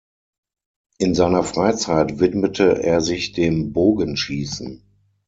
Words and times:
In 0.97 1.13
seiner 1.13 1.43
Freizeit 1.43 2.19
widmete 2.19 2.81
er 2.81 3.01
sich 3.01 3.33
dem 3.33 3.71
Bogenschießen. 3.71 4.81